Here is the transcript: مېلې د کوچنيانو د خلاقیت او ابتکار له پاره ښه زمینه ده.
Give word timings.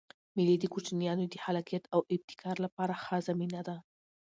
مېلې 0.35 0.55
د 0.59 0.65
کوچنيانو 0.73 1.23
د 1.29 1.35
خلاقیت 1.43 1.83
او 1.93 1.99
ابتکار 2.15 2.55
له 2.63 2.69
پاره 2.75 2.95
ښه 3.03 3.17
زمینه 3.27 3.61
ده. 3.67 3.77